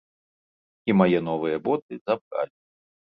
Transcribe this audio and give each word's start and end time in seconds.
І 0.91 0.95
мае 1.01 1.19
новыя 1.27 1.57
боты 1.67 1.99
забралі. 2.07 2.51